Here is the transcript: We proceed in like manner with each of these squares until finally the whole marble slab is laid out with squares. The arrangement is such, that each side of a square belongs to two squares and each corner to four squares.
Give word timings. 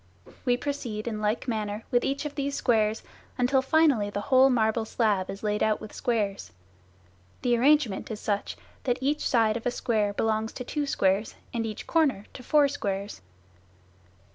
We 0.45 0.57
proceed 0.57 1.07
in 1.07 1.21
like 1.21 1.47
manner 1.47 1.83
with 1.91 2.03
each 2.03 2.25
of 2.25 2.33
these 2.33 2.55
squares 2.55 3.03
until 3.37 3.61
finally 3.61 4.09
the 4.09 4.19
whole 4.33 4.49
marble 4.49 4.83
slab 4.83 5.29
is 5.29 5.43
laid 5.43 5.61
out 5.61 5.79
with 5.79 5.93
squares. 5.93 6.51
The 7.43 7.55
arrangement 7.55 8.09
is 8.09 8.19
such, 8.19 8.57
that 8.85 8.97
each 8.99 9.21
side 9.29 9.57
of 9.57 9.67
a 9.67 9.69
square 9.69 10.11
belongs 10.13 10.53
to 10.53 10.63
two 10.63 10.87
squares 10.87 11.35
and 11.53 11.67
each 11.67 11.85
corner 11.85 12.25
to 12.33 12.41
four 12.41 12.67
squares. 12.67 13.21